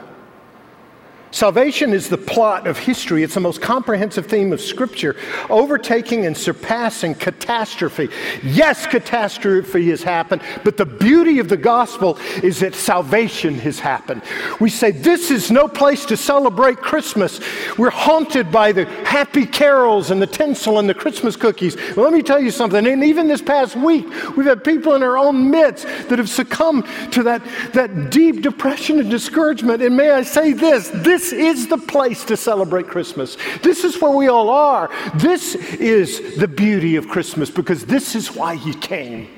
[1.33, 3.23] Salvation is the plot of history.
[3.23, 5.17] It's the most comprehensive theme of Scripture,
[5.49, 8.09] overtaking and surpassing catastrophe.
[8.43, 14.23] Yes, catastrophe has happened, but the beauty of the gospel is that salvation has happened.
[14.59, 17.41] We say, This is no place to celebrate Christmas.
[17.79, 21.77] We're haunted by the happy carols and the tinsel and the Christmas cookies.
[21.95, 22.87] Well, let me tell you something.
[22.87, 24.07] And even this past week,
[24.37, 28.99] we've had people in our own midst that have succumbed to that, that deep depression
[28.99, 29.81] and discouragement.
[29.83, 33.37] And may I say this this this is the place to celebrate Christmas.
[33.63, 34.91] This is where we all are.
[35.17, 39.29] This is the beauty of Christmas because this is why He came.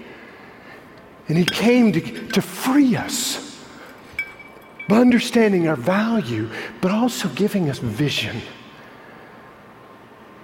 [1.27, 3.59] And He came to, to free us
[4.89, 6.49] by understanding our value,
[6.81, 8.41] but also giving us vision.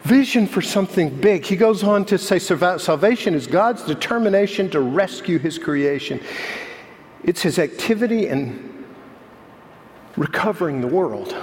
[0.03, 1.45] Vision for something big.
[1.45, 6.21] He goes on to say salvation is God's determination to rescue His creation.
[7.23, 8.68] It's His activity and
[10.19, 11.35] recovering the world.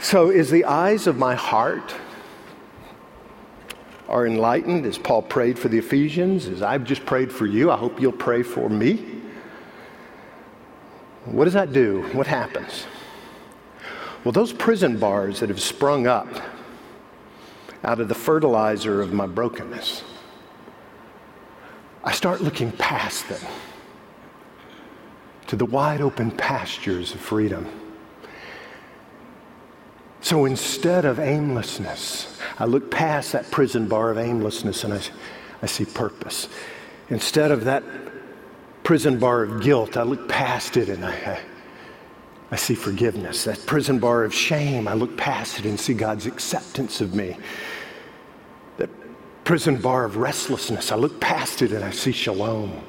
[0.00, 1.94] So, is the eyes of my heart
[4.08, 7.70] are enlightened as Paul prayed for the Ephesians, as I've just prayed for you?
[7.70, 9.04] I hope you'll pray for me.
[11.26, 12.08] What does that do?
[12.12, 12.86] What happens?
[14.24, 16.28] Well, those prison bars that have sprung up
[17.84, 20.04] out of the fertilizer of my brokenness,
[22.02, 23.42] I start looking past them
[25.48, 27.66] to the wide open pastures of freedom.
[30.20, 35.00] So instead of aimlessness, I look past that prison bar of aimlessness and I,
[35.62, 36.48] I see purpose.
[37.08, 37.82] Instead of that
[38.82, 41.40] prison bar of guilt, I look past it and I, I,
[42.50, 43.44] I see forgiveness.
[43.44, 47.36] That prison bar of shame, I look past it and see God's acceptance of me.
[48.76, 48.90] That
[49.44, 52.82] prison bar of restlessness, I look past it and I see shalom.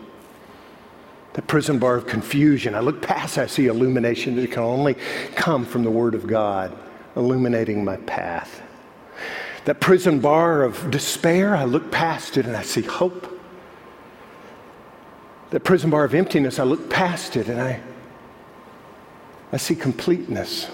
[1.40, 4.98] That prison bar of confusion, I look past I see illumination that can only
[5.36, 6.78] come from the Word of God
[7.16, 8.62] illuminating my path.
[9.64, 13.40] That prison bar of despair, I look past it and I see hope.
[15.52, 17.80] That prison bar of emptiness, I look past it and I,
[19.54, 20.70] I see completeness.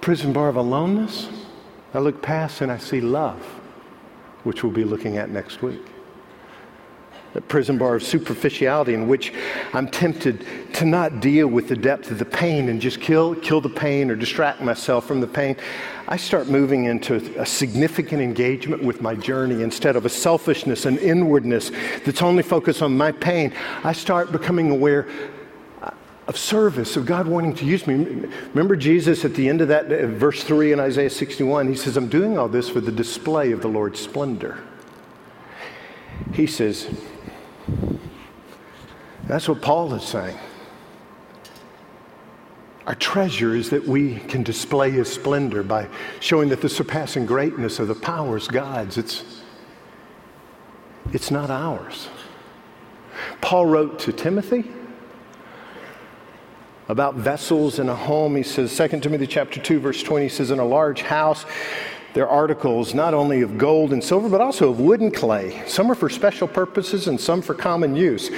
[0.00, 1.28] Prison bar of aloneness,
[1.92, 3.57] I look past and I see love,
[4.44, 5.80] which we'll be looking at next week
[7.34, 9.32] a prison bar of superficiality in which
[9.72, 13.60] I'm tempted to not deal with the depth of the pain and just kill, kill
[13.60, 15.56] the pain or distract myself from the pain.
[16.08, 20.98] I start moving into a significant engagement with my journey instead of a selfishness and
[20.98, 21.70] inwardness
[22.04, 23.52] that's only focused on my pain.
[23.84, 25.06] I start becoming aware
[26.28, 27.94] of service, of God wanting to use me.
[28.52, 31.96] Remember Jesus at the end of that, uh, verse 3 in Isaiah 61, he says,
[31.96, 34.58] I'm doing all this for the display of the Lord's splendor.
[36.34, 36.86] He says,
[39.24, 40.38] that's what Paul is saying.
[42.86, 45.88] Our treasure is that we can display his splendor by
[46.20, 48.98] showing that the surpassing greatness of the power is God's.
[48.98, 49.42] It's,
[51.12, 52.08] it's not ours.
[53.40, 54.70] Paul wrote to Timothy
[56.88, 58.34] about vessels in a home.
[58.34, 61.44] He says, 2 Timothy chapter 2, verse 20, he says, in a large house,
[62.14, 65.62] there are articles not only of gold and silver, but also of wood and clay.
[65.66, 68.30] Some are for special purposes and some for common use.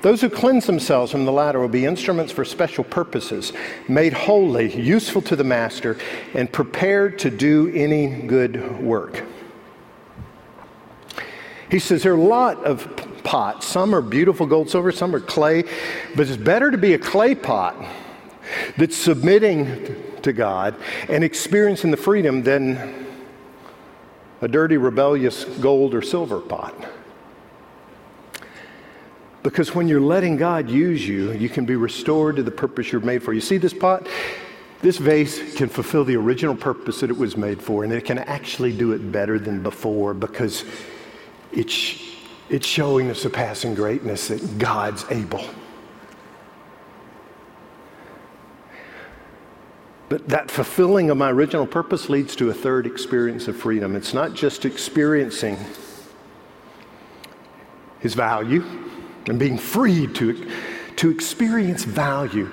[0.00, 3.52] Those who cleanse themselves from the latter will be instruments for special purposes,
[3.86, 5.96] made holy, useful to the master,
[6.34, 9.22] and prepared to do any good work.
[11.72, 12.86] He says there are a lot of
[13.24, 13.66] pots.
[13.66, 15.62] Some are beautiful gold, silver, some are clay,
[16.14, 17.74] but it's better to be a clay pot
[18.76, 20.74] that's submitting to God
[21.08, 23.06] and experiencing the freedom than
[24.42, 26.74] a dirty, rebellious gold or silver pot.
[29.42, 33.00] Because when you're letting God use you, you can be restored to the purpose you're
[33.00, 33.32] made for.
[33.32, 34.06] You see this pot?
[34.82, 38.18] This vase can fulfill the original purpose that it was made for, and it can
[38.18, 40.64] actually do it better than before because
[41.52, 42.00] it's,
[42.48, 45.44] it's showing the surpassing greatness that God's able.
[50.08, 53.96] But that fulfilling of my original purpose leads to a third experience of freedom.
[53.96, 55.56] It's not just experiencing
[58.00, 58.64] his value,
[59.28, 60.50] and being free to,
[60.96, 62.50] to experience value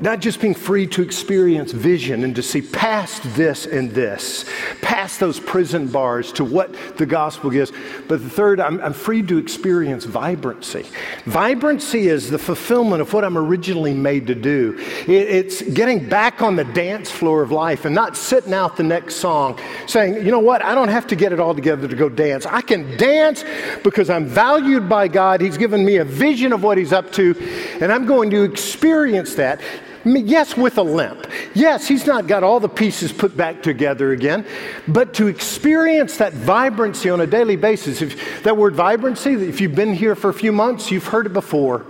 [0.00, 4.44] not just being free to experience vision and to see past this and this,
[4.80, 7.72] past those prison bars to what the gospel gives,
[8.08, 10.86] but the third, I'm, I'm free to experience vibrancy.
[11.26, 14.78] Vibrancy is the fulfillment of what I'm originally made to do.
[15.06, 18.82] It, it's getting back on the dance floor of life and not sitting out the
[18.82, 21.96] next song saying, you know what, I don't have to get it all together to
[21.96, 22.46] go dance.
[22.46, 23.44] I can dance
[23.82, 25.40] because I'm valued by God.
[25.40, 27.34] He's given me a vision of what He's up to,
[27.80, 29.60] and I'm going to experience that.
[30.04, 31.26] Yes, with a limp.
[31.54, 34.46] Yes, he's not got all the pieces put back together again,
[34.88, 39.74] but to experience that vibrancy on a daily basis, if that word vibrancy, if you've
[39.74, 41.84] been here for a few months, you've heard it before.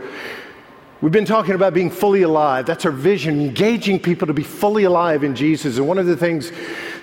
[1.00, 2.66] We've been talking about being fully alive.
[2.66, 5.78] That's our vision, engaging people to be fully alive in Jesus.
[5.78, 6.52] And one of the things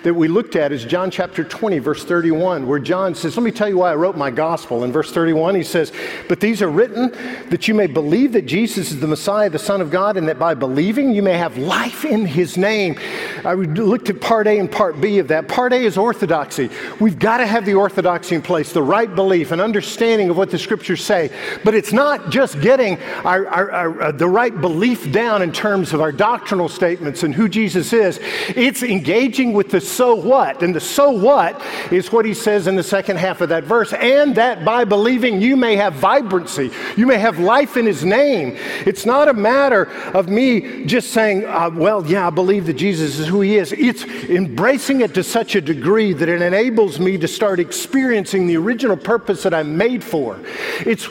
[0.02, 3.50] that we looked at is John chapter 20, verse 31, where John says, Let me
[3.50, 4.84] tell you why I wrote my gospel.
[4.84, 5.92] In verse 31, he says,
[6.28, 7.10] But these are written
[7.50, 10.38] that you may believe that Jesus is the Messiah, the Son of God, and that
[10.38, 12.98] by believing you may have life in his name.
[13.44, 15.48] I looked at part A and part B of that.
[15.48, 16.70] Part A is orthodoxy.
[17.00, 20.50] We've got to have the orthodoxy in place, the right belief and understanding of what
[20.50, 21.30] the scriptures say.
[21.64, 25.92] But it's not just getting our, our, our, uh, the right belief down in terms
[25.92, 28.18] of our doctrinal statements and who Jesus is,
[28.48, 30.62] it's engaging with the so what.
[30.62, 31.60] And the so what
[31.90, 33.92] is what he says in the second half of that verse.
[33.92, 38.56] And that by believing you may have vibrancy, you may have life in his name.
[38.86, 39.84] It's not a matter
[40.14, 43.72] of me just saying, uh, well, yeah, I believe that Jesus is who he is.
[43.72, 48.56] It's embracing it to such a degree that it enables me to start experiencing the
[48.56, 50.38] original purpose that I'm made for.
[50.80, 51.08] It's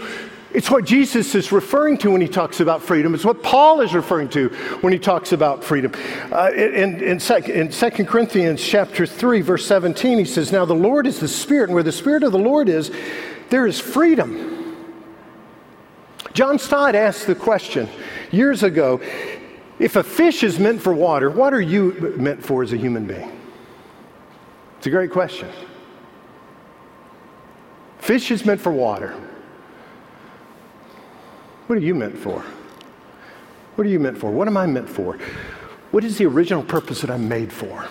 [0.57, 3.13] It's what Jesus is referring to when he talks about freedom.
[3.13, 4.49] It's what Paul is referring to
[4.81, 5.91] when he talks about freedom.
[6.31, 10.73] Uh, in, in, sec, in 2 Corinthians chapter 3, verse 17, he says, Now the
[10.73, 12.91] Lord is the Spirit, and where the Spirit of the Lord is,
[13.51, 14.75] there is freedom.
[16.33, 17.87] John Stott asked the question
[18.31, 18.99] years ago
[19.77, 23.05] if a fish is meant for water, what are you meant for as a human
[23.05, 23.39] being?
[24.79, 25.49] It's a great question.
[27.99, 29.13] Fish is meant for water.
[31.67, 32.43] What are you meant for?
[33.75, 34.31] What are you meant for?
[34.31, 35.17] What am I meant for?
[35.91, 37.87] What is the original purpose that I'm made for?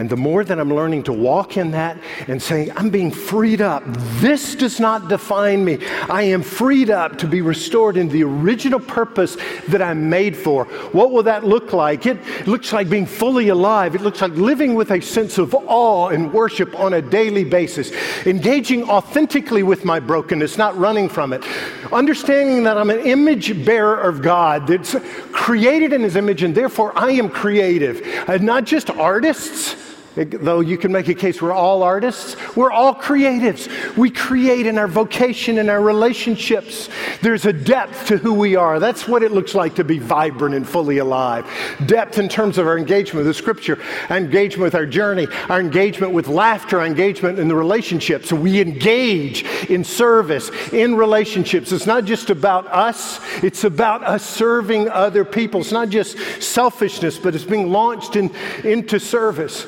[0.00, 3.60] And the more that I'm learning to walk in that and saying, I'm being freed
[3.60, 3.82] up,
[4.22, 5.78] this does not define me.
[6.08, 9.36] I am freed up to be restored in the original purpose
[9.68, 10.64] that I'm made for.
[10.92, 12.06] What will that look like?
[12.06, 13.94] It looks like being fully alive.
[13.94, 17.92] It looks like living with a sense of awe and worship on a daily basis,
[18.24, 21.44] engaging authentically with my brokenness, not running from it,
[21.92, 24.96] understanding that I'm an image bearer of God that's
[25.32, 28.00] created in His image, and therefore I am creative.
[28.26, 29.76] I'm not just artists
[30.14, 33.68] though you can make a case we're all artists, we're all creatives.
[33.96, 36.88] We create in our vocation, in our relationships.
[37.22, 38.80] There's a depth to who we are.
[38.80, 41.46] That's what it looks like to be vibrant and fully alive.
[41.86, 45.60] Depth in terms of our engagement with the scripture, our engagement with our journey, our
[45.60, 48.32] engagement with laughter, our engagement in the relationships.
[48.32, 51.72] We engage in service, in relationships.
[51.72, 55.60] It's not just about us, it's about us serving other people.
[55.60, 58.30] It's not just selfishness, but it's being launched in,
[58.64, 59.66] into service.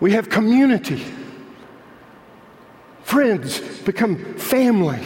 [0.00, 1.02] We have community.
[3.02, 5.00] Friends become family.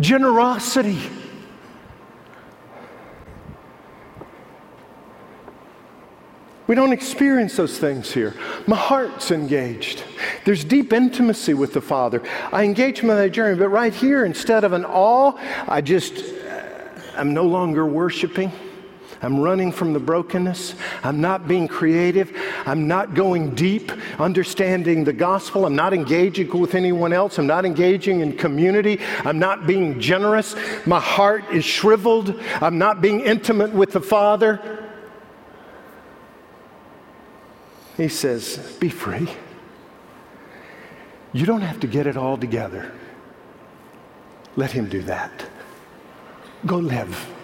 [0.00, 0.98] Generosity.
[6.66, 8.34] We don't experience those things here.
[8.66, 10.04] My heart's engaged.
[10.44, 12.22] There's deep intimacy with the Father.
[12.52, 15.38] I engage my journey, but right here, instead of an awe,
[15.68, 16.62] I just, uh,
[17.16, 18.52] I'm no longer worshiping.
[19.22, 20.74] I'm running from the brokenness.
[21.04, 22.36] I'm not being creative.
[22.66, 25.64] I'm not going deep, understanding the gospel.
[25.64, 27.38] I'm not engaging with anyone else.
[27.38, 28.98] I'm not engaging in community.
[29.24, 30.56] I'm not being generous.
[30.86, 32.38] My heart is shriveled.
[32.60, 34.60] I'm not being intimate with the Father.
[37.96, 39.28] He says, Be free.
[41.32, 42.92] You don't have to get it all together.
[44.56, 45.46] Let Him do that.
[46.66, 47.41] Go live.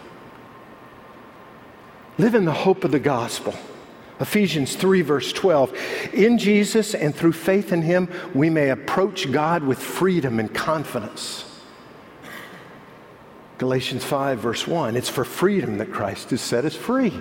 [2.19, 3.55] Live in the hope of the gospel.
[4.21, 6.13] Ephesians 3, verse 12.
[6.13, 11.45] In Jesus and through faith in Him, we may approach God with freedom and confidence.
[13.59, 14.97] Galatians 5, verse 1.
[14.97, 17.13] It's for freedom that Christ has set us free.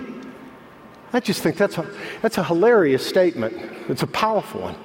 [1.12, 1.88] I just think that's a,
[2.20, 3.54] that's a hilarious statement.
[3.88, 4.76] It's a powerful one.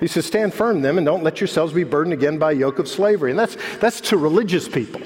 [0.00, 2.78] He says, Stand firm then and don't let yourselves be burdened again by a yoke
[2.78, 3.30] of slavery.
[3.30, 5.02] And that's, that's to religious people.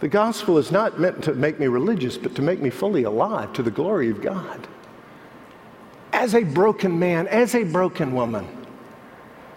[0.00, 3.52] The gospel is not meant to make me religious, but to make me fully alive
[3.54, 4.68] to the glory of God.
[6.12, 8.46] As a broken man, as a broken woman.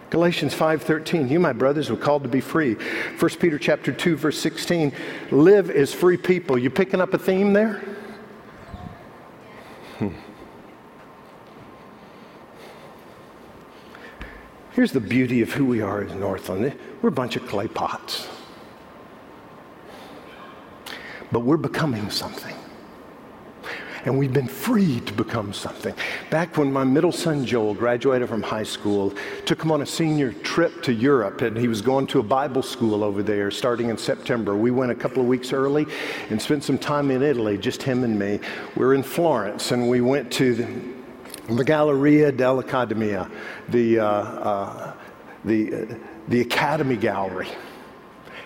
[0.08, 2.74] Galatians 5:13 You my brothers were called to be free.
[2.74, 4.92] 1 Peter chapter 2 verse 16
[5.30, 6.58] Live as free people.
[6.58, 7.80] You picking up a theme there?
[9.98, 10.08] Hmm.
[14.72, 16.74] Here's the beauty of who we are as Northland.
[17.02, 18.26] We're a bunch of clay pots
[21.32, 22.54] but we're becoming something.
[24.06, 25.94] And we've been free to become something.
[26.30, 29.12] Back when my middle son Joel graduated from high school,
[29.44, 32.62] took him on a senior trip to Europe, and he was going to a Bible
[32.62, 34.56] school over there starting in September.
[34.56, 35.86] We went a couple of weeks early
[36.30, 38.40] and spent some time in Italy, just him and me.
[38.74, 43.30] We are in Florence, and we went to the, the Galleria dell'Accademia,
[43.68, 44.94] the, uh, uh,
[45.44, 45.94] the, uh,
[46.28, 47.48] the Academy Gallery.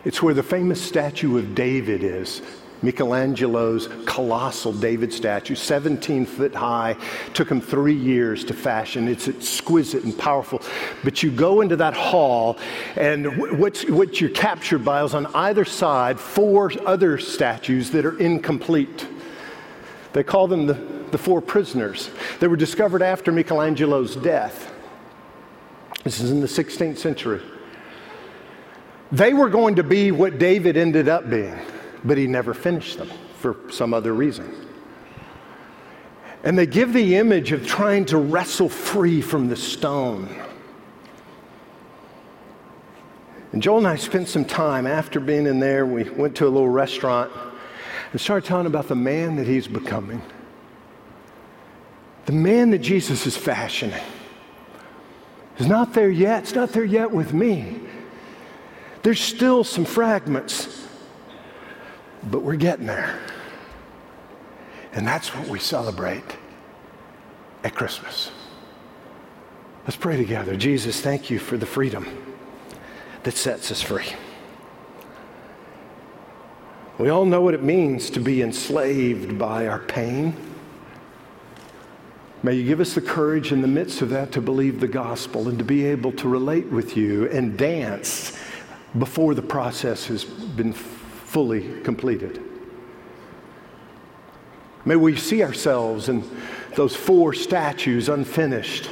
[0.04, 2.42] It's where the famous statue of David is,
[2.84, 6.96] Michelangelo's colossal David statue, 17 foot high.
[7.32, 9.08] Took him three years to fashion.
[9.08, 10.60] It's exquisite and powerful.
[11.02, 12.58] But you go into that hall,
[12.96, 18.18] and what's, what you're captured by is on either side four other statues that are
[18.18, 19.06] incomplete.
[20.12, 20.74] They call them the,
[21.10, 22.10] the four prisoners.
[22.40, 24.72] They were discovered after Michelangelo's death.
[26.04, 27.40] This is in the 16th century.
[29.10, 31.58] They were going to be what David ended up being
[32.04, 34.68] but he never finished them for some other reason.
[36.42, 40.28] And they give the image of trying to wrestle free from the stone.
[43.52, 45.86] And Joel and I spent some time after being in there.
[45.86, 47.32] We went to a little restaurant
[48.12, 50.20] and started talking about the man that he's becoming,
[52.26, 54.02] the man that Jesus is fashioning.
[55.56, 56.42] It's not there yet.
[56.42, 57.80] It's not there yet with me.
[59.02, 60.83] There's still some fragments,
[62.30, 63.18] but we're getting there.
[64.92, 66.24] And that's what we celebrate
[67.64, 68.30] at Christmas.
[69.84, 70.56] Let's pray together.
[70.56, 72.06] Jesus, thank you for the freedom
[73.24, 74.06] that sets us free.
[76.96, 80.36] We all know what it means to be enslaved by our pain.
[82.44, 85.48] May you give us the courage in the midst of that to believe the gospel
[85.48, 88.38] and to be able to relate with you and dance
[88.98, 90.72] before the process has been
[91.34, 92.40] fully completed.
[94.84, 96.22] May we see ourselves in
[96.76, 98.88] those four statues unfinished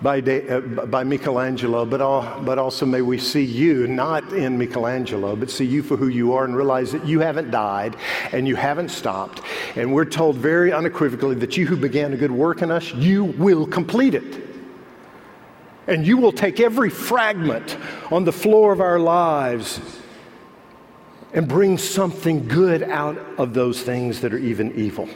[0.00, 4.56] by, De, uh, by Michelangelo, but, all, but also may we see you not in
[4.56, 7.94] Michelangelo, but see you for who you are and realize that you haven't died
[8.32, 9.42] and you haven't stopped.
[9.76, 13.24] And we're told very unequivocally that you who began a good work in us, you
[13.24, 14.46] will complete it.
[15.86, 17.76] And you will take every fragment
[18.10, 19.99] on the floor of our lives
[21.32, 25.08] and bring something good out of those things that are even evil.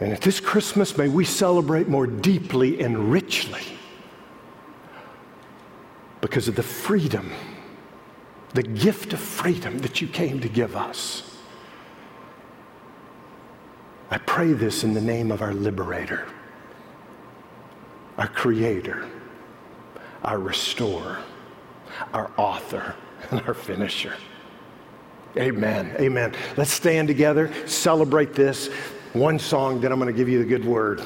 [0.00, 3.62] And at this Christmas, may we celebrate more deeply and richly
[6.20, 7.30] because of the freedom,
[8.54, 11.38] the gift of freedom that you came to give us.
[14.10, 16.26] I pray this in the name of our liberator,
[18.18, 19.08] our creator,
[20.22, 21.18] our restorer,
[22.12, 22.94] our author,
[23.30, 24.14] and our finisher.
[25.36, 25.96] Amen.
[25.98, 26.32] Amen.
[26.56, 28.68] Let's stand together, celebrate this
[29.14, 31.00] one song, then I'm going to give you the good word.